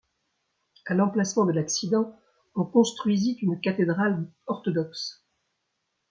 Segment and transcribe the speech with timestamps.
[0.87, 2.15] À l'emplacement de l'accident,
[2.55, 5.23] on construisit une cathédrale orthodoxe.